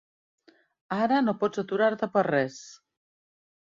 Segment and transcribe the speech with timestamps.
[0.97, 2.61] Ara no pots aturar-te per res!